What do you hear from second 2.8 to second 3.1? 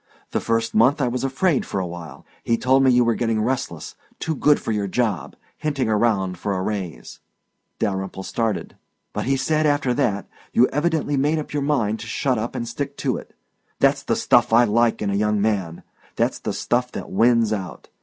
me you